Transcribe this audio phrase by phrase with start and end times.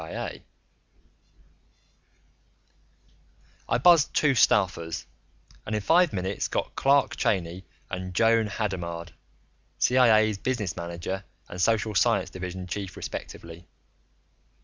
[0.01, 0.41] I
[3.83, 5.05] buzzed for two staffers,
[5.63, 9.11] and in five minutes got Clark Cheyney and Joan Hadamard,
[9.77, 13.67] CIA's business manager and social science division chief respectively.